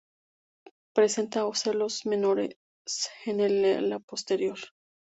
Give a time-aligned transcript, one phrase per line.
[0.95, 2.55] Presenta ocelos menores
[3.27, 4.57] en el ala posterior.